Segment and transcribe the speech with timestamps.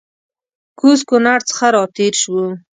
[0.79, 2.43] کوز کونړ څخه راتېر سوو